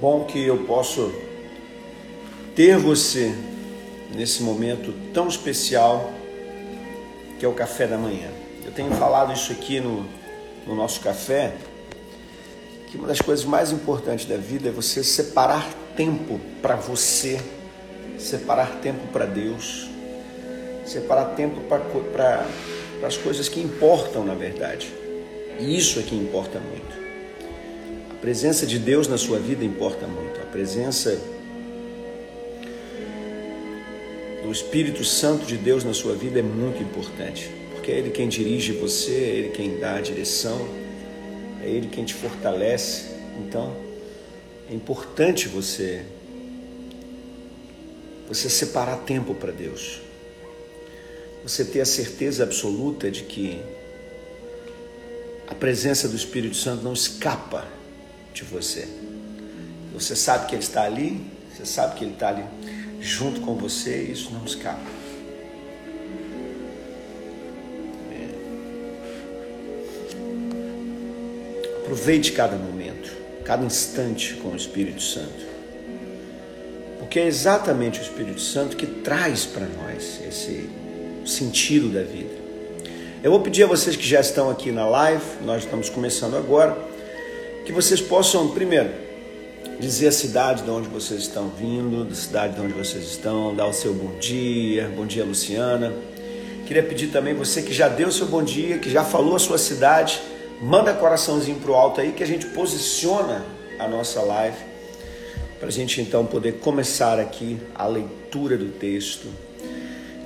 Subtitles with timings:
[0.00, 1.12] bom que eu posso
[2.54, 3.34] ter você
[4.14, 6.12] nesse momento tão especial
[7.38, 8.28] que é o café da manhã.
[8.64, 10.06] Eu tenho falado isso aqui no,
[10.66, 11.54] no nosso café,
[12.86, 17.40] que uma das coisas mais importantes da vida é você separar tempo para você,
[18.18, 19.88] separar tempo para Deus,
[20.84, 22.46] separar tempo para
[23.04, 24.92] as coisas que importam na verdade.
[25.58, 27.07] E isso é que importa muito.
[28.18, 30.40] A presença de Deus na sua vida importa muito.
[30.40, 31.16] A presença
[34.42, 38.28] do Espírito Santo de Deus na sua vida é muito importante, porque é Ele quem
[38.28, 40.68] dirige você, é Ele quem dá a direção,
[41.62, 43.04] é Ele quem te fortalece.
[43.38, 43.76] Então,
[44.68, 46.04] é importante você
[48.26, 50.00] você separar tempo para Deus.
[51.44, 53.60] Você ter a certeza absoluta de que
[55.46, 57.77] a presença do Espírito Santo não escapa
[58.38, 58.88] de você.
[59.92, 61.20] Você sabe que Ele está ali,
[61.52, 62.44] você sabe que Ele está ali
[63.00, 64.80] junto com você e isso não escapa.
[68.12, 68.28] É.
[71.82, 73.10] Aproveite cada momento,
[73.44, 75.48] cada instante com o Espírito Santo.
[76.98, 80.68] Porque é exatamente o Espírito Santo que traz para nós esse
[81.26, 82.38] sentido da vida.
[83.20, 86.87] Eu vou pedir a vocês que já estão aqui na live, nós estamos começando agora,
[87.68, 88.88] que vocês possam, primeiro,
[89.78, 93.66] dizer a cidade de onde vocês estão vindo, da cidade de onde vocês estão, dar
[93.66, 95.92] o seu bom dia, bom dia Luciana.
[96.66, 99.38] Queria pedir também você que já deu o seu bom dia, que já falou a
[99.38, 100.18] sua cidade,
[100.62, 103.44] manda coraçãozinho pro alto aí que a gente posiciona
[103.78, 104.56] a nossa live
[105.60, 109.28] para a gente então poder começar aqui a leitura do texto.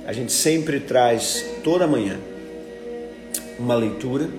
[0.07, 2.17] A gente sempre traz toda manhã
[3.59, 4.29] uma leitura,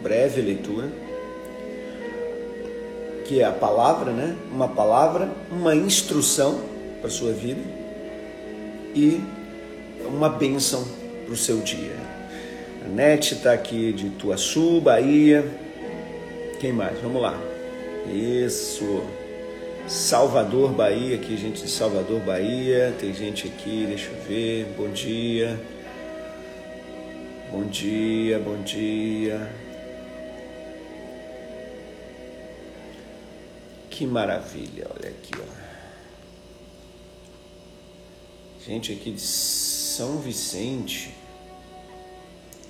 [0.00, 1.01] breve leitura,
[3.24, 4.36] que é a palavra, né?
[4.50, 6.60] Uma palavra, uma instrução
[7.00, 7.60] para sua vida
[8.94, 9.20] e
[10.06, 10.84] uma bênção
[11.24, 11.96] para o seu dia.
[12.84, 15.44] A Nete está aqui de Tuaçu, Bahia.
[16.60, 16.98] Quem mais?
[17.00, 17.38] Vamos lá.
[18.12, 19.02] Isso.
[19.86, 22.94] Salvador, Bahia, aqui gente de Salvador, Bahia.
[22.98, 24.66] Tem gente aqui, deixa eu ver.
[24.76, 25.58] Bom dia.
[27.50, 29.61] Bom dia, bom dia.
[33.92, 35.44] Que maravilha, olha aqui, ó.
[38.64, 41.14] Gente aqui de São Vicente,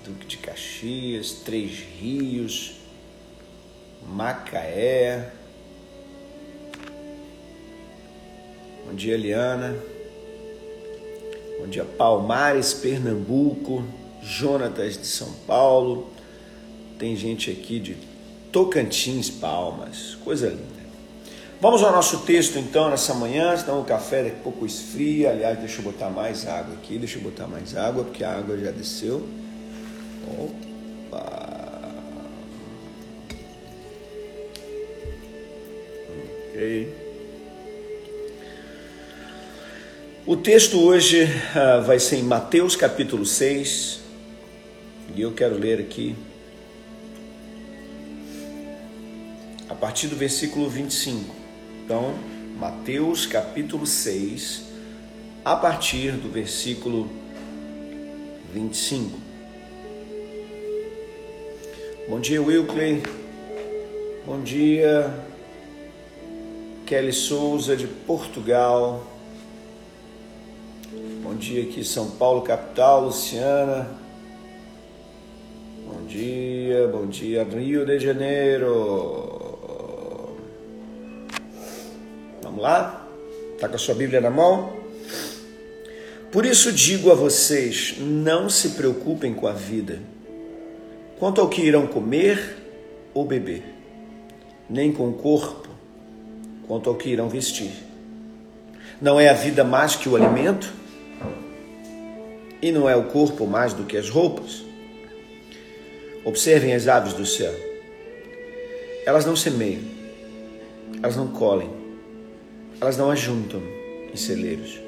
[0.05, 2.75] Duque de Caxias, Três Rios,
[4.05, 5.31] Macaé.
[8.85, 9.77] Bom dia, Eliana.
[11.61, 13.85] Bom dia, Palmares, Pernambuco,
[14.21, 16.11] Jonatas de São Paulo.
[16.99, 17.97] Tem gente aqui de
[18.51, 20.17] Tocantins, Palmas.
[20.25, 20.82] Coisa linda.
[21.63, 25.31] Vamos ao nosso texto então nessa manhã, senão o café daqui a pouco esfria.
[25.31, 28.59] Aliás, deixa eu botar mais água aqui, deixa eu botar mais água, porque a água
[28.59, 29.29] já desceu.
[30.41, 31.93] Opa!
[36.51, 36.95] Ok.
[40.27, 44.01] O texto hoje uh, vai ser em Mateus capítulo 6,
[45.15, 46.17] e eu quero ler aqui
[49.69, 51.42] a partir do versículo 25.
[51.85, 52.15] Então,
[52.61, 54.69] Mateus capítulo 6,
[55.45, 57.11] a partir do versículo
[58.55, 59.19] 25.
[62.09, 63.03] Bom dia, Wilkley.
[64.25, 65.13] Bom dia,
[66.87, 69.05] Kelly Souza de Portugal.
[71.25, 73.91] Bom dia aqui, São Paulo, capital, Luciana.
[75.85, 79.52] Bom dia, bom dia, Rio de Janeiro.
[82.53, 83.09] Vamos lá?
[83.55, 84.77] Está com a sua Bíblia na mão?
[86.31, 90.01] Por isso digo a vocês: não se preocupem com a vida,
[91.19, 92.59] quanto ao que irão comer
[93.15, 93.65] ou beber,
[94.69, 95.67] nem com o corpo,
[96.69, 97.73] quanto ao que irão vestir.
[99.01, 100.71] Não é a vida mais que o alimento?
[102.61, 104.63] E não é o corpo mais do que as roupas?
[106.23, 107.55] Observem as aves do céu.
[109.07, 109.81] Elas não semeiam,
[111.03, 111.82] elas não colhem,
[112.83, 113.63] elas não ajuntam
[114.13, 114.81] em celeiros.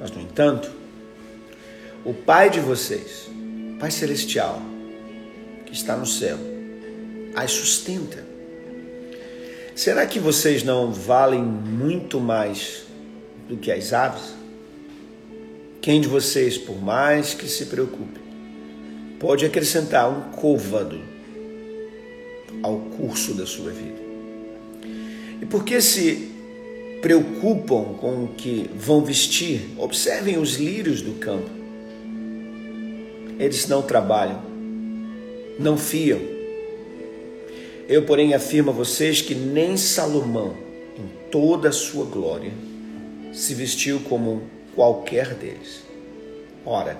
[0.00, 0.72] Mas, no entanto,
[2.06, 3.28] o Pai de vocês,
[3.78, 4.62] Pai Celestial,
[5.66, 6.38] que está no céu,
[7.36, 8.24] as sustenta.
[9.74, 12.84] Será que vocês não valem muito mais
[13.46, 14.34] do que as aves?
[15.82, 18.20] Quem de vocês, por mais que se preocupe,
[19.20, 20.98] pode acrescentar um côvado
[22.62, 24.00] ao curso da sua vida?
[25.42, 26.31] E por que se
[27.02, 29.68] preocupam com o que vão vestir?
[29.76, 31.50] Observem os lírios do campo.
[33.38, 34.40] Eles não trabalham,
[35.58, 36.32] não fiam,
[37.92, 40.54] eu, porém, afirmo a vocês que nem Salomão,
[40.96, 42.52] em toda a sua glória,
[43.34, 44.44] se vestiu como
[44.74, 45.82] qualquer deles.
[46.64, 46.96] Ora,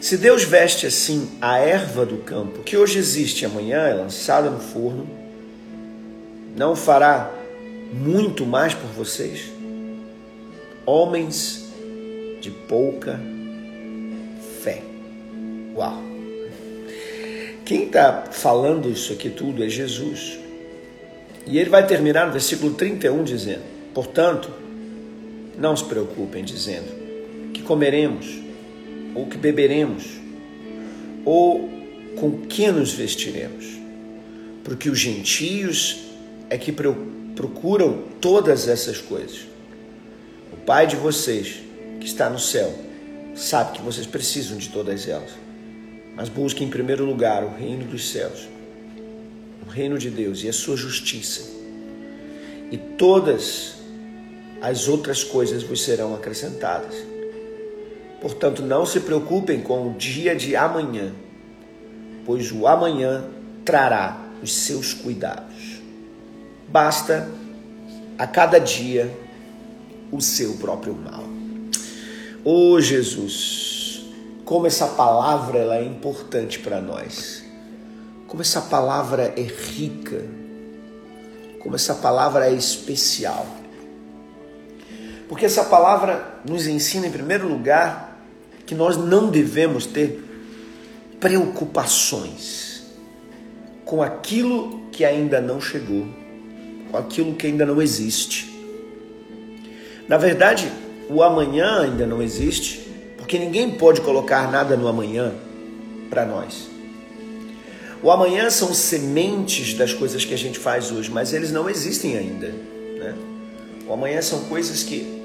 [0.00, 4.50] se Deus veste assim a erva do campo, que hoje existe e amanhã é lançada
[4.50, 5.06] no forno,
[6.56, 7.32] não fará
[7.94, 9.52] muito mais por vocês?
[10.84, 11.72] Homens
[12.40, 13.20] de pouca
[14.62, 14.82] fé.
[15.76, 16.02] Uau!
[17.64, 20.38] Quem está falando isso aqui tudo é Jesus.
[21.46, 23.62] E ele vai terminar no versículo 31 dizendo:
[23.94, 24.50] Portanto,
[25.56, 28.26] não se preocupem dizendo que comeremos,
[29.14, 30.04] ou que beberemos,
[31.24, 31.70] ou
[32.16, 33.78] com que nos vestiremos,
[34.64, 36.04] porque os gentios
[36.50, 36.72] é que
[37.34, 39.46] procuram todas essas coisas.
[40.52, 41.62] O Pai de vocês,
[42.00, 42.72] que está no céu,
[43.34, 45.30] sabe que vocês precisam de todas elas.
[46.14, 48.48] Mas busque em primeiro lugar o reino dos céus,
[49.66, 51.42] o reino de Deus e a sua justiça.
[52.70, 53.74] E todas
[54.62, 56.94] as outras coisas vos serão acrescentadas.
[58.20, 61.12] Portanto, não se preocupem com o dia de amanhã,
[62.24, 63.24] pois o amanhã
[63.64, 65.53] trará os seus cuidados.
[66.74, 67.30] Basta
[68.18, 69.08] a cada dia
[70.10, 71.22] o seu próprio mal.
[72.44, 74.04] Oh Jesus,
[74.44, 77.44] como essa palavra ela é importante para nós.
[78.26, 80.24] Como essa palavra é rica.
[81.60, 83.46] Como essa palavra é especial.
[85.28, 88.18] Porque essa palavra nos ensina, em primeiro lugar,
[88.66, 90.24] que nós não devemos ter
[91.20, 92.82] preocupações
[93.84, 96.23] com aquilo que ainda não chegou,
[96.96, 98.52] aquilo que ainda não existe.
[100.08, 100.70] Na verdade,
[101.08, 105.32] o amanhã ainda não existe, porque ninguém pode colocar nada no amanhã
[106.10, 106.68] para nós.
[108.02, 112.18] O amanhã são sementes das coisas que a gente faz hoje, mas eles não existem
[112.18, 112.48] ainda.
[112.48, 113.14] Né?
[113.86, 115.22] O amanhã são coisas que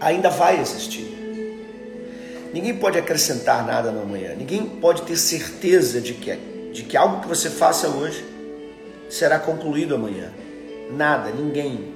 [0.00, 1.14] ainda vai existir.
[2.52, 4.34] Ninguém pode acrescentar nada no amanhã.
[4.36, 6.36] Ninguém pode ter certeza de que,
[6.72, 8.24] de que algo que você faça hoje
[9.14, 10.32] será concluído amanhã.
[10.90, 11.94] Nada, ninguém.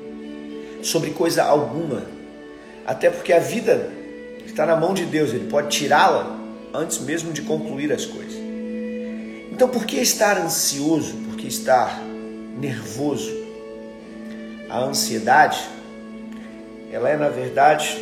[0.83, 2.05] Sobre coisa alguma.
[2.87, 3.91] Até porque a vida
[4.47, 6.39] está na mão de Deus, ele pode tirá-la
[6.73, 8.35] antes mesmo de concluir as coisas.
[9.51, 11.15] Então, por que estar ansioso?
[11.29, 12.01] Por que estar
[12.57, 13.37] nervoso?
[14.71, 15.61] A ansiedade,
[16.93, 17.99] ela é na verdade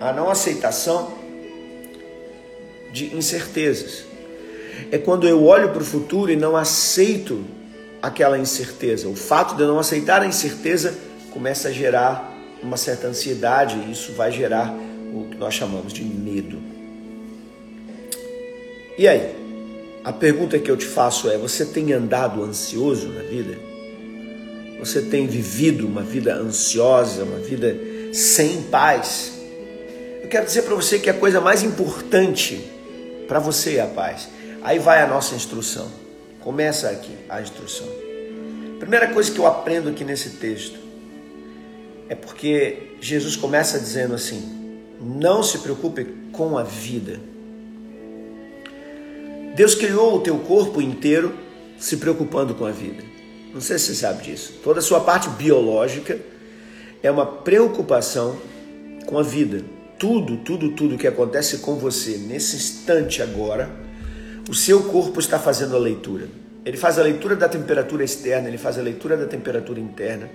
[0.00, 1.12] a não aceitação
[2.92, 4.04] de incertezas.
[4.90, 7.55] É quando eu olho para o futuro e não aceito
[8.02, 9.08] aquela incerteza.
[9.08, 10.94] O fato de eu não aceitar a incerteza
[11.30, 12.32] começa a gerar
[12.62, 14.72] uma certa ansiedade e isso vai gerar
[15.14, 16.58] o que nós chamamos de medo.
[18.98, 19.34] E aí?
[20.04, 23.58] A pergunta que eu te faço é: você tem andado ansioso na vida?
[24.78, 27.76] Você tem vivido uma vida ansiosa, uma vida
[28.12, 29.32] sem paz?
[30.22, 32.70] Eu quero dizer para você que a coisa mais importante
[33.26, 34.28] para você é a paz.
[34.62, 35.88] Aí vai a nossa instrução.
[36.46, 37.88] Começa aqui a instrução.
[38.78, 40.78] Primeira coisa que eu aprendo aqui nesse texto
[42.08, 47.18] é porque Jesus começa dizendo assim: não se preocupe com a vida.
[49.56, 51.36] Deus criou o teu corpo inteiro
[51.80, 53.02] se preocupando com a vida.
[53.52, 54.60] Não sei se você sabe disso.
[54.62, 56.16] Toda a sua parte biológica
[57.02, 58.38] é uma preocupação
[59.04, 59.64] com a vida.
[59.98, 63.84] Tudo, tudo, tudo que acontece com você nesse instante agora,
[64.48, 66.28] o seu corpo está fazendo a leitura.
[66.64, 70.28] Ele faz a leitura da temperatura externa, ele faz a leitura da temperatura interna.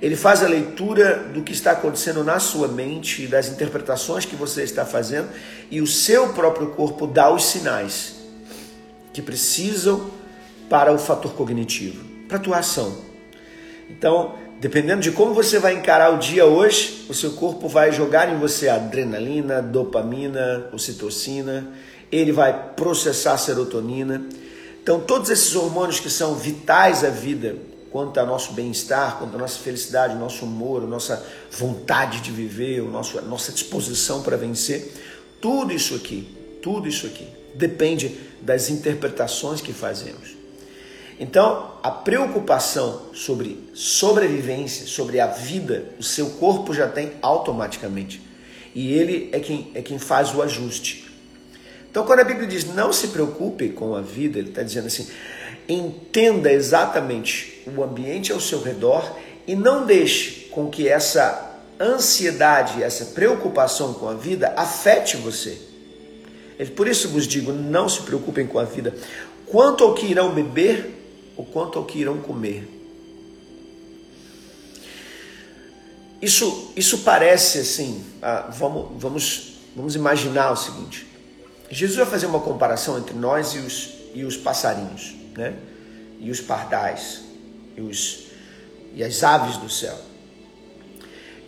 [0.00, 4.62] Ele faz a leitura do que está acontecendo na sua mente das interpretações que você
[4.62, 5.28] está fazendo,
[5.70, 8.16] e o seu próprio corpo dá os sinais
[9.12, 10.10] que precisam
[10.68, 12.98] para o fator cognitivo, para a tua ação.
[13.88, 18.32] Então, dependendo de como você vai encarar o dia hoje, o seu corpo vai jogar
[18.32, 21.66] em você adrenalina, dopamina, ocitocina,
[22.10, 24.26] ele vai processar serotonina.
[24.82, 27.56] Então, todos esses hormônios que são vitais à vida
[27.90, 32.80] quanto ao nosso bem-estar, quanto à nossa felicidade, nosso humor, a nossa vontade de viver,
[32.80, 34.92] o nosso, a nossa disposição para vencer.
[35.40, 36.28] Tudo isso aqui,
[36.62, 40.36] tudo isso aqui depende das interpretações que fazemos.
[41.18, 48.20] Então, a preocupação sobre sobrevivência, sobre a vida, o seu corpo já tem automaticamente.
[48.74, 51.05] E ele é quem, é quem faz o ajuste.
[51.96, 55.08] Então, quando a Bíblia diz não se preocupe com a vida, ele está dizendo assim:
[55.66, 63.06] entenda exatamente o ambiente ao seu redor e não deixe com que essa ansiedade, essa
[63.06, 65.58] preocupação com a vida afete você.
[66.76, 68.94] Por isso vos digo: não se preocupem com a vida,
[69.46, 70.94] quanto ao que irão beber
[71.34, 72.68] ou quanto ao que irão comer.
[76.20, 81.05] Isso, isso parece assim, ah, vamos, vamos, vamos imaginar o seguinte:
[81.70, 85.54] Jesus vai fazer uma comparação entre nós e os, e os passarinhos, né?
[86.20, 87.22] E os pardais,
[87.76, 88.28] e, os,
[88.94, 89.96] e as aves do céu.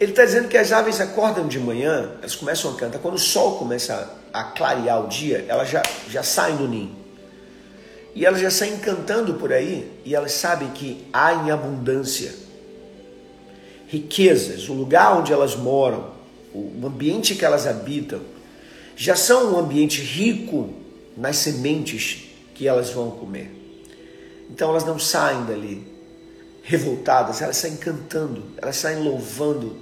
[0.00, 2.98] Ele está dizendo que as aves acordam de manhã, elas começam a cantar.
[2.98, 6.96] Quando o sol começa a clarear o dia, elas já, já saem do ninho.
[8.14, 12.32] E elas já saem cantando por aí, e elas sabem que há em abundância
[13.88, 16.10] riquezas, o lugar onde elas moram,
[16.52, 18.20] o ambiente que elas habitam,
[18.98, 20.74] já são um ambiente rico
[21.16, 23.48] nas sementes que elas vão comer.
[24.50, 25.86] Então elas não saem dali
[26.64, 29.76] revoltadas, elas saem cantando, elas saem louvando.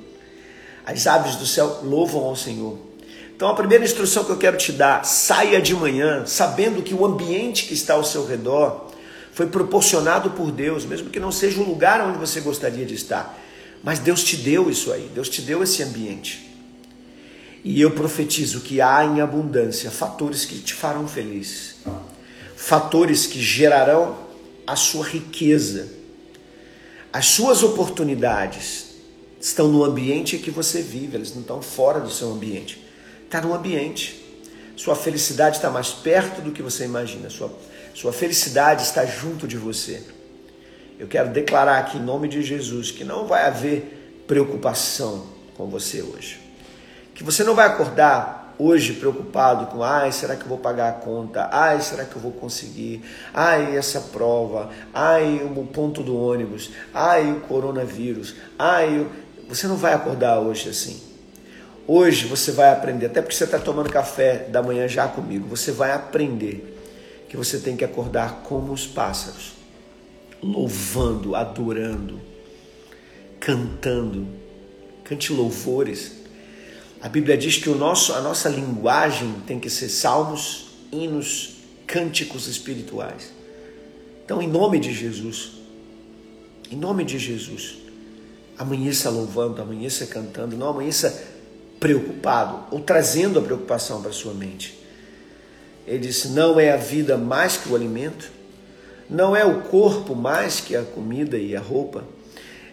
[0.85, 2.79] As aves do céu louvam ao Senhor.
[3.35, 7.07] Então a primeira instrução que eu quero te dar, saia de manhã sabendo que o
[7.07, 8.93] ambiente que está ao seu redor
[9.33, 13.35] foi proporcionado por Deus, mesmo que não seja o lugar onde você gostaria de estar.
[13.83, 16.46] Mas Deus te deu isso aí, Deus te deu esse ambiente.
[17.69, 21.75] E eu profetizo que há em abundância fatores que te farão feliz,
[22.55, 24.17] fatores que gerarão
[24.65, 25.89] a sua riqueza.
[27.13, 28.91] As suas oportunidades
[29.41, 32.81] estão no ambiente que você vive, elas não estão fora do seu ambiente.
[33.25, 34.25] Está no ambiente.
[34.77, 37.29] Sua felicidade está mais perto do que você imagina.
[37.29, 37.53] Sua,
[37.93, 40.05] sua felicidade está junto de você.
[41.01, 46.01] Eu quero declarar aqui em nome de Jesus que não vai haver preocupação com você
[46.01, 46.46] hoje
[47.17, 50.93] que você não vai acordar hoje preocupado com, ai, será que eu vou pagar a
[50.93, 51.49] conta?
[51.51, 53.03] Ai, será que eu vou conseguir?
[53.33, 54.71] Ai, essa prova?
[54.93, 56.71] Ai, o ponto do ônibus?
[56.93, 58.35] Ai, o coronavírus?
[58.59, 59.07] Ai,
[59.49, 61.01] você não vai acordar hoje assim.
[61.87, 65.73] Hoje você vai aprender, até porque você está tomando café da manhã já comigo, você
[65.73, 66.75] vai aprender
[67.31, 69.55] que você tem que acordar como os pássaros,
[70.43, 72.21] louvando, adorando,
[73.41, 74.27] cantando.
[75.03, 76.26] Cante louvores
[77.07, 82.49] a Bíblia diz que o nosso, a nossa linguagem tem que ser salmos, hinos, cânticos
[82.49, 83.33] espirituais.
[84.25, 85.53] Então, em nome de Jesus,
[86.69, 87.77] em nome de Jesus,
[88.59, 91.29] amanheça louvando, amanheça cantando, não amanheça
[91.79, 94.77] preocupado ou trazendo a preocupação para a sua mente.
[95.87, 98.33] Ele disse: não é a vida mais que o alimento,
[99.09, 102.03] não é o corpo mais que a comida e a roupa.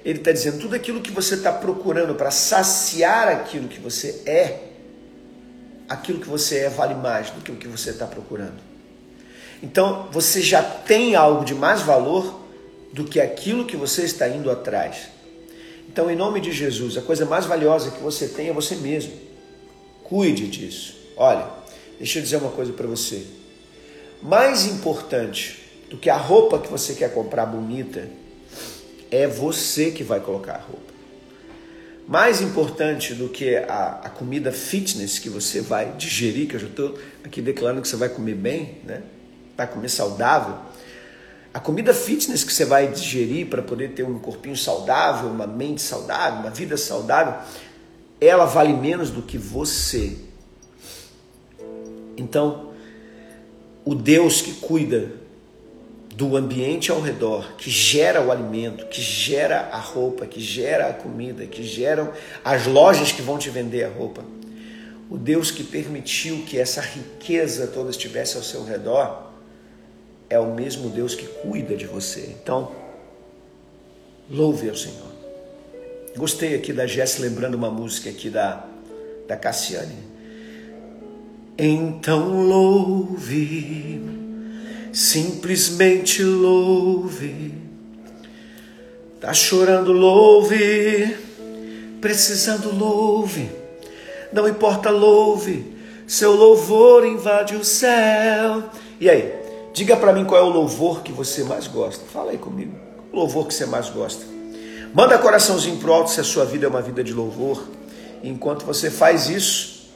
[0.04, 4.60] Ele está dizendo tudo aquilo que você está procurando para saciar aquilo que você é,
[5.88, 8.60] aquilo que você é vale mais do que o que você está procurando.
[9.62, 12.42] Então você já tem algo de mais valor
[12.92, 15.14] do que aquilo que você está indo atrás.
[15.88, 19.14] Então, em nome de Jesus, a coisa mais valiosa que você tem é você mesmo.
[20.04, 20.96] Cuide disso.
[21.16, 21.48] Olha,
[21.98, 23.26] deixa eu dizer uma coisa para você.
[24.22, 28.10] Mais importante do que a roupa que você quer comprar bonita
[29.14, 30.92] é você que vai colocar a roupa.
[32.08, 36.68] Mais importante do que a, a comida fitness que você vai digerir, que eu já
[36.68, 39.04] estou aqui declarando que você vai comer bem, né?
[39.56, 40.58] vai comer saudável.
[41.54, 45.84] A comida fitness que você vai digerir para poder ter um corpinho saudável, uma mente
[45.84, 47.36] saudável, uma vida saudável,
[48.20, 50.18] ela vale menos do que você.
[52.18, 52.72] Então,
[53.86, 55.23] o Deus que cuida
[56.16, 60.94] do ambiente ao redor, que gera o alimento, que gera a roupa, que gera a
[60.94, 62.12] comida, que geram
[62.46, 64.24] as lojas que vão te vender a roupa.
[65.10, 69.32] O Deus que permitiu que essa riqueza toda estivesse ao seu redor
[70.30, 72.36] é o mesmo Deus que cuida de você.
[72.42, 72.72] Então,
[74.30, 75.12] louve ao Senhor.
[76.16, 78.66] Gostei aqui da Jess lembrando uma música aqui da,
[79.28, 80.14] da Cassiane.
[81.58, 84.23] Então louve
[84.94, 87.56] simplesmente louve.
[89.20, 91.18] Tá chorando, louve.
[92.00, 93.50] Precisando, louve.
[94.32, 95.74] Não importa, louve.
[96.06, 98.64] Seu louvor invade o céu.
[99.00, 99.34] E aí,
[99.74, 102.06] diga para mim qual é o louvor que você mais gosta.
[102.06, 102.78] Fala aí comigo.
[103.12, 104.24] o louvor que você mais gosta.
[104.94, 107.68] Manda coraçãozinho pro alto se a sua vida é uma vida de louvor.
[108.24, 109.90] Enquanto você faz isso,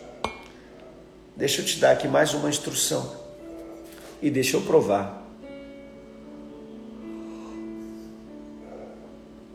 [1.36, 3.27] deixa eu te dar aqui mais uma instrução.
[4.22, 5.24] E deixa eu provar.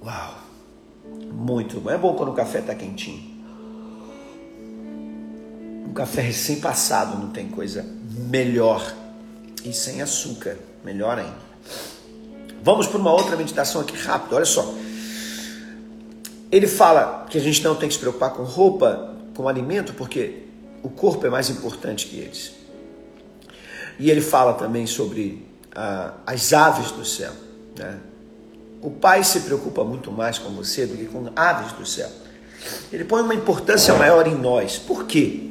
[0.05, 0.35] Uau!
[1.33, 1.91] Muito bom.
[1.91, 3.33] É bom quando o café está quentinho.
[5.89, 7.85] Um café recém-passado não tem coisa
[8.29, 8.95] melhor.
[9.65, 11.53] E sem açúcar, melhor ainda.
[12.63, 14.73] Vamos para uma outra meditação aqui rápido, olha só.
[16.51, 20.45] Ele fala que a gente não tem que se preocupar com roupa, com alimento, porque
[20.83, 22.62] o corpo é mais importante que eles.
[23.99, 27.33] E ele fala também sobre ah, as aves do céu.
[27.77, 27.99] Né?
[28.81, 32.09] O pai se preocupa muito mais com você do que com aves do céu.
[32.93, 34.79] Ele põe uma importância maior em nós.
[34.79, 35.51] Por quê?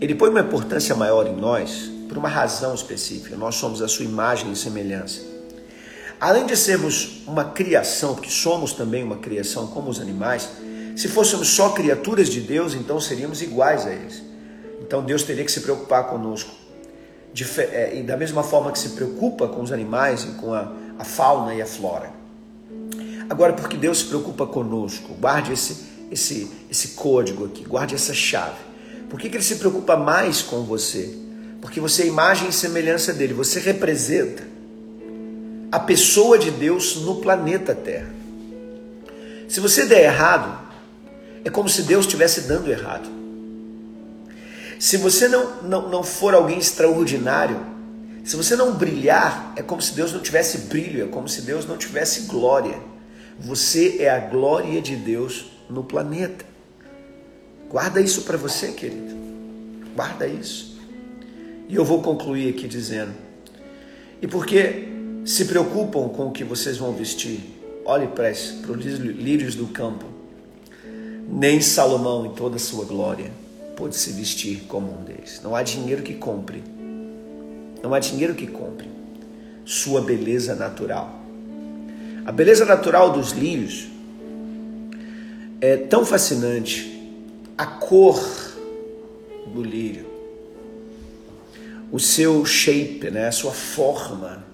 [0.00, 3.36] Ele põe uma importância maior em nós por uma razão específica.
[3.36, 5.20] Nós somos a sua imagem e semelhança.
[6.20, 10.48] Além de sermos uma criação, porque somos também uma criação como os animais,
[10.96, 14.22] se fôssemos só criaturas de Deus, então seríamos iguais a eles.
[14.80, 16.50] Então Deus teria que se preocupar conosco.
[17.58, 21.54] É, da mesma forma que se preocupa com os animais e com a, a fauna
[21.54, 22.12] e a flora.
[23.28, 25.76] Agora, porque Deus se preocupa conosco, guarde esse,
[26.12, 28.58] esse, esse código aqui, guarde essa chave.
[29.08, 31.12] Por que, que ele se preocupa mais com você?
[31.60, 34.44] Porque você é imagem e semelhança dele, você representa
[35.72, 38.14] a pessoa de Deus no planeta Terra.
[39.48, 40.58] Se você der errado,
[41.44, 43.08] é como se Deus estivesse dando errado.
[44.78, 47.60] Se você não, não, não for alguém extraordinário,
[48.24, 51.66] se você não brilhar, é como se Deus não tivesse brilho, é como se Deus
[51.66, 52.78] não tivesse glória.
[53.38, 56.44] Você é a glória de Deus no planeta.
[57.68, 59.14] Guarda isso para você, querido.
[59.94, 60.78] Guarda isso.
[61.68, 63.12] E eu vou concluir aqui dizendo:
[64.24, 64.88] e porque
[65.26, 67.40] se preocupam com o que vocês vão vestir,
[67.84, 70.06] olhe para os lírios do campo.
[71.28, 73.30] Nem Salomão, em toda a sua glória,
[73.76, 75.40] pôde se vestir como um deles.
[75.42, 76.62] Não há dinheiro que compre.
[77.82, 78.88] Não há dinheiro que compre
[79.64, 81.20] sua beleza natural.
[82.24, 83.88] A beleza natural dos lírios
[85.60, 86.90] é tão fascinante
[87.56, 88.20] a cor
[89.46, 90.06] do lírio,
[91.92, 94.44] o seu shape, né, a sua forma.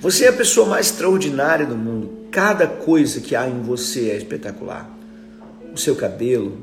[0.00, 2.28] Você é a pessoa mais extraordinária do mundo.
[2.30, 4.88] Cada coisa que há em você é espetacular.
[5.74, 6.56] O seu cabelo,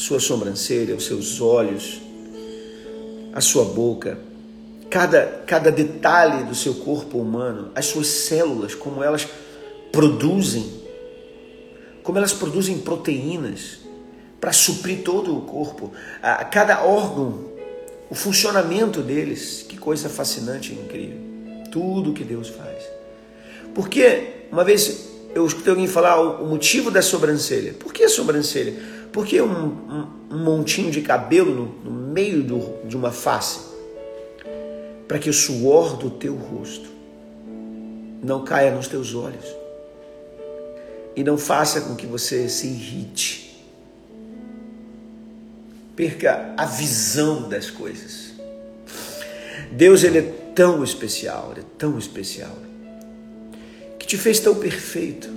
[0.00, 2.00] sua sobrancelha, os seus olhos,
[3.34, 4.18] a sua boca,
[4.88, 9.28] cada, cada detalhe do seu corpo humano, as suas células, como elas
[9.92, 10.72] produzem,
[12.02, 13.80] como elas produzem proteínas,
[14.40, 17.50] para suprir todo o corpo, a cada órgão,
[18.08, 19.66] o funcionamento deles.
[19.68, 21.18] Que coisa fascinante e incrível.
[21.70, 22.82] Tudo que Deus faz.
[23.74, 27.74] Porque, uma vez eu escutei alguém falar o motivo da sobrancelha.
[27.74, 28.74] Por que a sobrancelha?
[29.12, 33.70] Porque um, um, um montinho de cabelo no, no meio do, de uma face.
[35.08, 36.88] Para que o suor do teu rosto
[38.22, 39.44] não caia nos teus olhos
[41.16, 43.50] e não faça com que você se irrite
[46.00, 48.32] perca a visão das coisas.
[49.70, 50.22] Deus ele é
[50.54, 52.56] tão especial, ele é tão especial,
[53.98, 55.28] que te fez tão perfeito.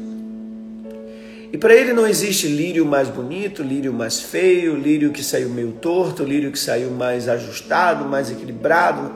[1.53, 5.73] E para ele não existe lírio mais bonito, lírio mais feio, lírio que saiu meio
[5.73, 9.13] torto, lírio que saiu mais ajustado, mais equilibrado.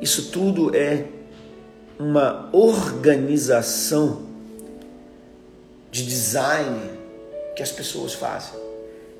[0.00, 1.06] Isso tudo é
[1.98, 4.22] uma organização
[5.90, 6.78] de design
[7.56, 8.60] que as pessoas fazem.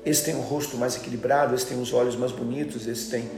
[0.05, 3.29] Esse tem o rosto mais equilibrado, esse tem os olhos mais bonitos, esse tem.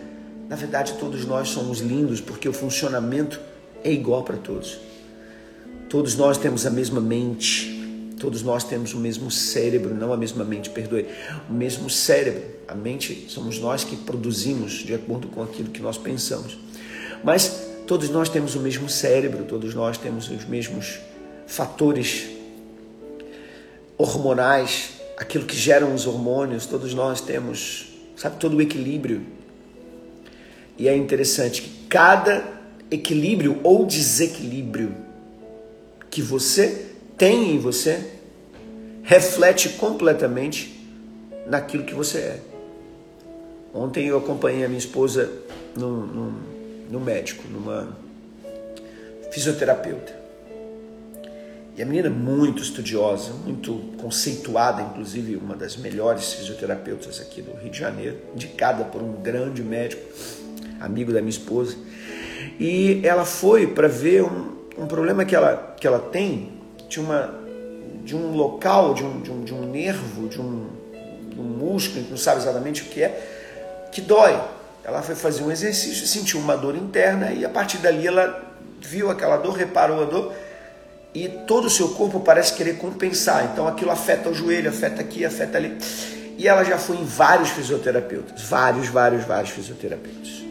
[0.48, 3.42] Na verdade, todos nós somos lindos porque o funcionamento
[3.84, 4.80] é igual para todos.
[5.90, 7.85] Todos nós temos a mesma mente,
[8.26, 11.06] todos nós temos o mesmo cérebro, não a mesma mente, perdoe,
[11.48, 12.42] o mesmo cérebro.
[12.68, 16.58] A mente somos nós que produzimos de acordo com aquilo que nós pensamos.
[17.24, 20.98] Mas todos nós temos o mesmo cérebro, todos nós temos os mesmos
[21.46, 22.26] fatores
[23.96, 29.22] hormonais aquilo que geram os hormônios, todos nós temos, sabe, todo o equilíbrio.
[30.80, 32.44] E é interessante que cada
[32.90, 34.96] equilíbrio ou desequilíbrio
[36.10, 38.14] que você tem em você
[39.06, 40.76] reflete completamente
[41.48, 42.39] naquilo que você é.
[43.74, 45.32] Ontem eu acompanhei a minha esposa
[45.76, 47.96] no, médico, numa
[49.32, 50.26] fisioterapeuta.
[51.78, 57.52] E a menina é muito estudiosa, muito conceituada, inclusive uma das melhores fisioterapeutas aqui do
[57.58, 60.02] Rio de Janeiro, indicada por um grande médico,
[60.80, 61.76] amigo da minha esposa.
[62.58, 66.54] E ela foi para ver um, um problema que ela, que ela tem
[66.88, 67.44] de, uma,
[68.06, 70.68] de um local, de um, de um, de um nervo, de um,
[71.28, 74.39] de um músculo, gente não sabe exatamente o que é, que dói.
[74.84, 79.10] Ela foi fazer um exercício, sentiu uma dor interna e a partir dali ela viu
[79.10, 80.32] aquela dor, reparou a dor
[81.15, 83.50] e todo o seu corpo parece querer compensar.
[83.52, 85.76] Então aquilo afeta o joelho, afeta aqui, afeta ali.
[86.38, 90.44] E ela já foi em vários fisioterapeutas, vários, vários, vários fisioterapeutas.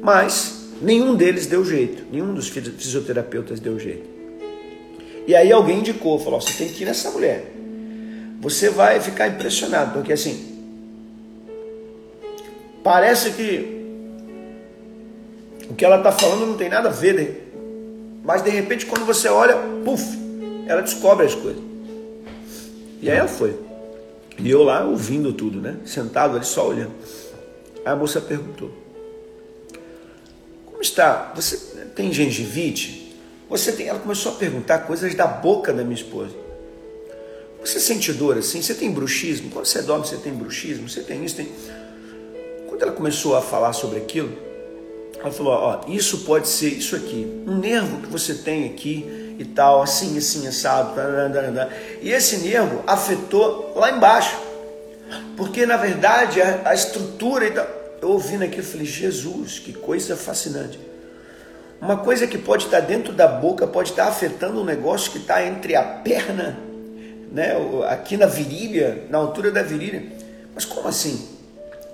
[0.00, 4.15] Mas nenhum deles deu jeito, nenhum dos fisioterapeutas deu jeito.
[5.26, 7.52] E aí alguém indicou, falou: você tem que ir nessa mulher.
[8.40, 10.56] Você vai ficar impressionado, porque assim,
[12.84, 13.74] parece que
[15.68, 17.34] o que ela está falando não tem nada a ver, né?
[18.22, 20.04] mas de repente quando você olha, puf,
[20.66, 21.62] ela descobre as coisas.
[23.00, 23.56] E aí ela foi.
[24.38, 25.76] E eu lá ouvindo tudo, né?
[25.84, 26.92] Sentado ali só olhando.
[27.84, 28.70] Aí a moça perguntou:
[30.66, 31.32] Como está?
[31.34, 31.56] Você
[31.94, 33.05] tem gengivite?
[33.48, 33.88] Você tem.
[33.88, 36.34] Ela começou a perguntar coisas da boca da minha esposa.
[37.60, 38.62] Você sente dor assim?
[38.62, 39.50] Você tem bruxismo?
[39.50, 40.88] Quando você dorme, você tem bruxismo?
[40.88, 41.36] Você tem isso?
[41.36, 41.48] Tem...
[42.68, 44.32] Quando ela começou a falar sobre aquilo,
[45.18, 49.44] ela falou: Ó, isso pode ser isso aqui, um nervo que você tem aqui e
[49.44, 50.92] tal, assim, assim, assado.
[52.00, 54.36] E esse nervo afetou lá embaixo.
[55.36, 57.74] Porque na verdade a, a estrutura.
[58.00, 60.78] Eu ouvindo aqui, eu falei, Jesus, que coisa fascinante.
[61.80, 65.44] Uma coisa que pode estar dentro da boca pode estar afetando um negócio que está
[65.44, 66.58] entre a perna,
[67.30, 67.52] né,
[67.88, 70.02] aqui na virilha, na altura da virilha.
[70.54, 71.28] Mas como assim?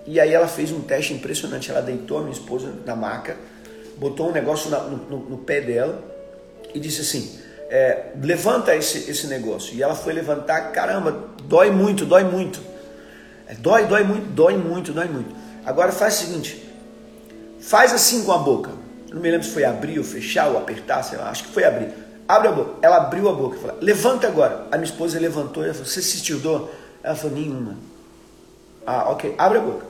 [0.07, 1.71] E aí ela fez um teste impressionante.
[1.71, 3.37] Ela deitou a minha esposa na maca,
[3.97, 6.03] botou um negócio na, no, no, no pé dela
[6.73, 9.75] e disse assim: é, levanta esse, esse negócio.
[9.75, 12.61] E ela foi levantar, caramba, dói muito, dói muito.
[13.49, 15.35] É, dói, dói muito, dói muito, dói muito.
[15.65, 16.71] Agora faz o seguinte:
[17.61, 18.82] faz assim com a boca.
[19.13, 21.65] Não me lembro se foi abrir ou fechar ou apertar, sei lá, acho que foi
[21.65, 21.93] abrir.
[22.27, 22.71] Abre a boca.
[22.81, 23.59] Ela abriu a boca.
[23.59, 24.67] Falou, levanta agora.
[24.71, 26.71] A minha esposa levantou e falou: Você sentiu dor?
[27.03, 27.77] Ela falou: Nenhuma.
[28.87, 29.35] Ah, ok.
[29.37, 29.85] Abre a boca.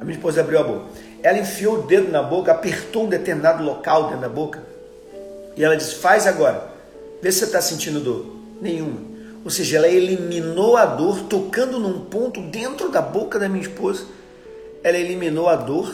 [0.00, 0.86] A minha esposa abriu a boca.
[1.22, 4.62] Ela enfiou o dedo na boca, apertou um determinado local dentro da boca.
[5.56, 6.68] E ela disse: Faz agora.
[7.20, 8.24] Vê se você está sentindo dor.
[8.62, 9.00] Nenhuma.
[9.44, 14.04] Ou seja, ela eliminou a dor tocando num ponto dentro da boca da minha esposa.
[14.82, 15.92] Ela eliminou a dor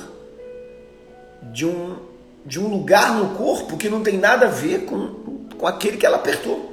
[1.43, 1.97] de um,
[2.45, 6.05] de um lugar no corpo que não tem nada a ver com, com aquele que
[6.05, 6.73] ela apertou.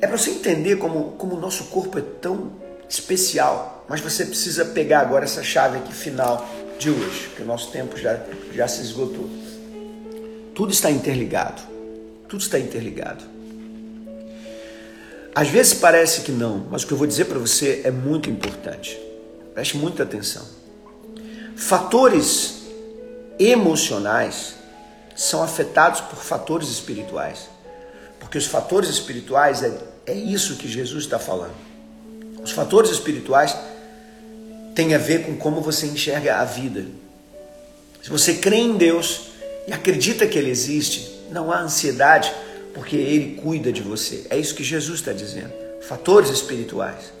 [0.00, 2.52] É para você entender como, como o nosso corpo é tão
[2.88, 3.84] especial.
[3.88, 6.46] Mas você precisa pegar agora essa chave aqui final
[6.78, 8.18] de hoje, que o nosso tempo já,
[8.52, 9.28] já se esgotou.
[10.54, 11.62] Tudo está interligado.
[12.28, 13.24] Tudo está interligado.
[15.34, 18.28] Às vezes parece que não, mas o que eu vou dizer para você é muito
[18.28, 18.98] importante.
[19.54, 20.46] Preste muita atenção.
[21.56, 22.59] Fatores
[23.40, 24.54] emocionais
[25.16, 27.48] são afetados por fatores espirituais.
[28.18, 29.72] Porque os fatores espirituais é,
[30.06, 31.54] é isso que Jesus está falando.
[32.42, 33.56] Os fatores espirituais
[34.74, 36.84] têm a ver com como você enxerga a vida.
[38.02, 39.30] Se você crê em Deus
[39.66, 42.32] e acredita que Ele existe, não há ansiedade,
[42.74, 44.26] porque Ele cuida de você.
[44.30, 45.52] É isso que Jesus está dizendo.
[45.82, 47.12] Fatores espirituais.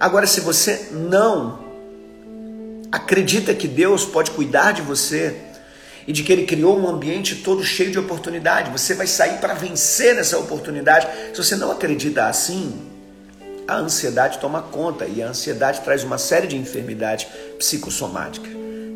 [0.00, 1.67] Agora, se você não
[2.90, 5.36] acredita que Deus pode cuidar de você
[6.06, 9.52] e de que Ele criou um ambiente todo cheio de oportunidade, você vai sair para
[9.52, 11.06] vencer nessa oportunidade.
[11.34, 12.80] Se você não acredita assim,
[13.66, 17.26] a ansiedade toma conta e a ansiedade traz uma série de enfermidades
[17.58, 18.50] psicossomáticas,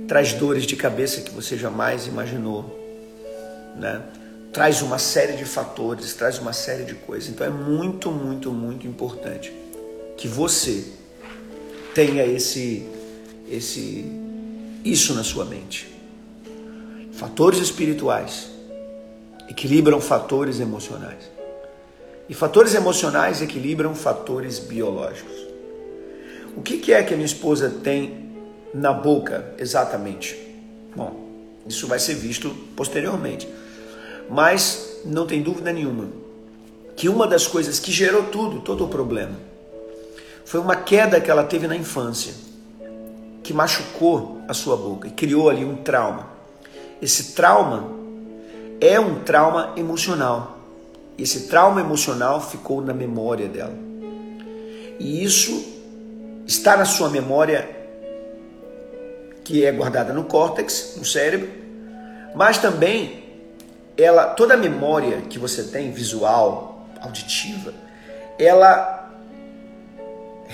[0.09, 2.79] traz dores de cabeça que você jamais imaginou,
[3.77, 4.01] né?
[4.51, 7.29] Traz uma série de fatores, traz uma série de coisas.
[7.29, 9.53] Então é muito, muito, muito importante
[10.17, 10.85] que você
[11.95, 12.87] tenha esse
[13.53, 14.05] esse
[14.85, 15.89] isso na sua mente.
[17.13, 18.51] Fatores espirituais
[19.49, 21.31] equilibram fatores emocionais.
[22.29, 25.37] E fatores emocionais equilibram fatores biológicos.
[26.57, 28.31] O que, é que a minha esposa tem
[28.75, 30.37] na boca exatamente?
[30.97, 31.29] Bom,
[31.67, 33.49] isso vai ser visto posteriormente.
[34.29, 36.09] Mas não tem dúvida nenhuma
[36.97, 39.37] que uma das coisas que gerou tudo, todo o problema,
[40.45, 42.35] foi uma queda que ela teve na infância,
[43.43, 46.27] que machucou a sua boca e criou ali um trauma.
[47.01, 47.91] Esse trauma
[48.81, 50.59] é um trauma emocional.
[51.19, 53.75] Esse trauma emocional ficou na memória dela.
[54.99, 55.73] E isso
[56.47, 57.69] está na sua memória,
[59.45, 61.49] que é guardada no córtex, no cérebro,
[62.35, 63.23] mas também
[63.97, 67.75] ela, toda a memória que você tem, visual, auditiva,
[68.39, 69.02] ela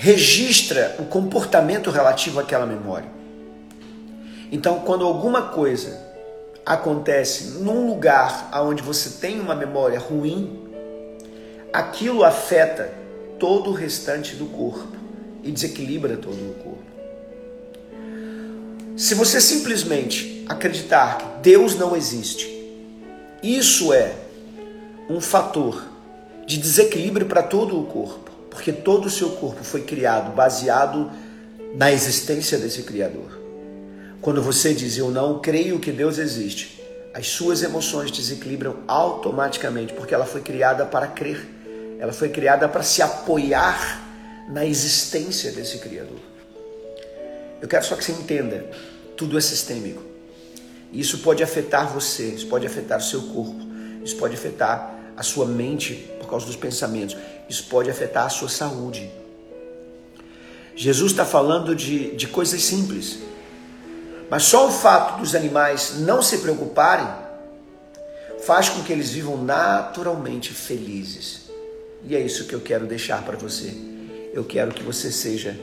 [0.01, 3.09] registra o comportamento relativo àquela memória.
[4.49, 5.99] Então, quando alguma coisa
[6.65, 10.69] acontece num lugar onde você tem uma memória ruim,
[11.73, 12.89] aquilo afeta
[13.37, 14.87] todo o restante do corpo
[15.43, 16.83] e desequilibra todo o corpo.
[18.95, 22.47] Se você simplesmente acreditar que Deus não existe,
[23.43, 24.13] isso é
[25.09, 25.83] um fator
[26.47, 31.11] de desequilíbrio para todo o corpo, porque todo o seu corpo foi criado baseado
[31.75, 33.39] na existência desse Criador.
[34.21, 36.83] Quando você diz eu não creio que Deus existe,
[37.13, 41.47] as suas emoções desequilibram automaticamente, porque ela foi criada para crer,
[41.99, 44.05] ela foi criada para se apoiar
[44.49, 46.19] na existência desse Criador.
[47.61, 48.65] Eu quero só que você entenda:
[49.15, 50.01] tudo é sistêmico.
[50.91, 53.59] Isso pode afetar você, isso pode afetar o seu corpo,
[54.03, 57.17] isso pode afetar a sua mente por causa dos pensamentos,
[57.49, 59.11] isso pode afetar a sua saúde.
[60.77, 63.19] Jesus está falando de, de coisas simples,
[64.29, 67.05] mas só o fato dos animais não se preocuparem
[68.45, 71.49] faz com que eles vivam naturalmente felizes.
[72.05, 73.75] E é isso que eu quero deixar para você.
[74.33, 75.53] Eu quero que você seja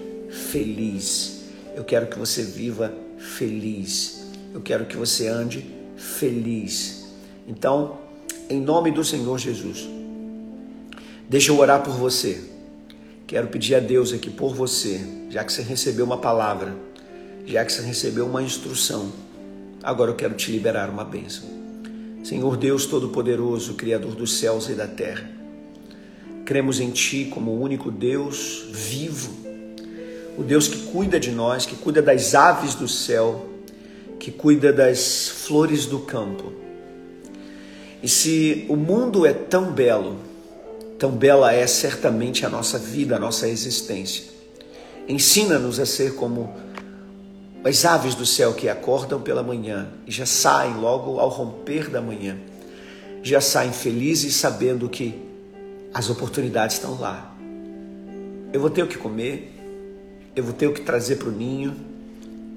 [0.51, 1.45] feliz.
[1.75, 4.27] Eu quero que você viva feliz.
[4.53, 5.65] Eu quero que você ande
[5.97, 7.07] feliz.
[7.49, 8.06] Então,
[8.49, 9.89] em nome do Senhor Jesus,
[11.29, 12.41] deixa eu orar por você.
[13.27, 16.77] Quero pedir a Deus aqui por você, já que você recebeu uma palavra,
[17.45, 19.11] já que você recebeu uma instrução.
[19.83, 21.45] Agora eu quero te liberar uma bênção.
[22.23, 25.29] Senhor Deus Todo-Poderoso, Criador dos céus e da terra,
[26.45, 29.33] cremos em Ti como o único Deus vivo,
[30.39, 33.49] o Deus que cuida de nós, que cuida das aves do céu,
[34.21, 36.66] que cuida das flores do campo.
[38.07, 40.17] E se o mundo é tão belo,
[40.97, 44.27] tão bela é certamente a nossa vida, a nossa existência.
[45.09, 46.55] Ensina-nos a ser como
[47.65, 52.01] as aves do céu que acordam pela manhã e já saem logo ao romper da
[52.01, 52.39] manhã,
[53.25, 55.21] já saem felizes sabendo que
[55.93, 57.35] as oportunidades estão lá.
[58.53, 59.53] Eu vou ter o que comer,
[60.37, 61.75] eu vou ter o que trazer para o ninho,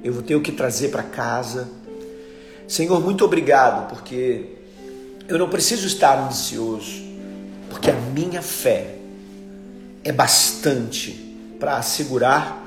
[0.04, 1.68] eu vou ter o que trazer para casa.
[2.68, 4.59] Senhor, muito obrigado, porque
[5.30, 7.04] eu não preciso estar ansioso,
[7.70, 8.96] porque a minha fé
[10.04, 11.12] é bastante
[11.60, 12.66] para assegurar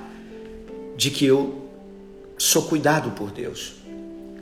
[0.97, 1.69] de que eu
[2.39, 3.75] sou cuidado por Deus.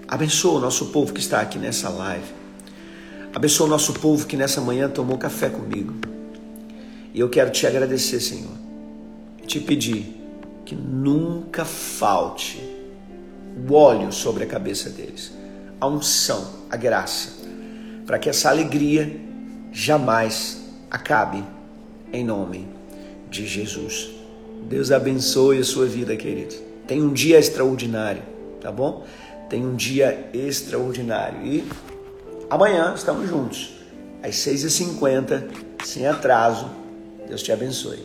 [0.07, 2.27] Abençoa o nosso povo que está aqui nessa live.
[3.35, 5.95] Abençoa o nosso povo que nessa manhã tomou café comigo.
[7.15, 8.53] E eu quero te agradecer, Senhor.
[9.47, 10.21] Te pedir
[10.67, 12.61] que nunca falte
[13.67, 15.33] o óleo sobre a cabeça deles,
[15.81, 17.40] a unção, a graça,
[18.11, 19.21] para que essa alegria
[19.71, 21.45] jamais acabe,
[22.13, 22.67] em nome
[23.31, 24.11] de Jesus.
[24.69, 26.57] Deus abençoe a sua vida, querido.
[26.89, 28.23] Tenha um dia extraordinário,
[28.61, 29.07] tá bom?
[29.49, 31.47] Tenha um dia extraordinário.
[31.47, 31.65] E
[32.51, 33.75] amanhã estamos juntos,
[34.25, 35.45] às 6h50,
[35.85, 36.69] sem atraso.
[37.29, 38.03] Deus te abençoe.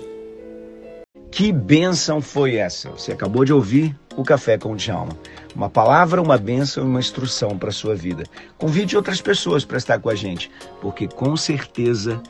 [1.32, 2.92] Que bênção foi essa?
[2.92, 5.18] Você acabou de ouvir o Café com o Djalma.
[5.56, 8.24] Uma palavra, uma bênção e uma instrução para a sua vida.
[8.58, 10.52] Convide outras pessoas para estar com a gente,
[10.82, 12.22] porque com certeza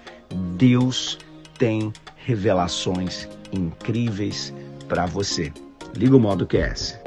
[0.55, 1.17] Deus
[1.57, 4.53] tem revelações incríveis
[4.87, 5.51] para você.
[5.95, 7.04] Liga o modo QS.